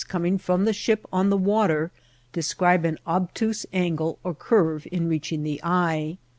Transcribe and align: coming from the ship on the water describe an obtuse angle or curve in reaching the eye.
coming 0.07 0.39
from 0.39 0.65
the 0.65 0.73
ship 0.73 1.05
on 1.13 1.29
the 1.29 1.37
water 1.37 1.91
describe 2.33 2.85
an 2.85 2.97
obtuse 3.05 3.67
angle 3.71 4.17
or 4.23 4.33
curve 4.33 4.87
in 4.91 5.07
reaching 5.07 5.43
the 5.43 5.59
eye. 5.61 6.17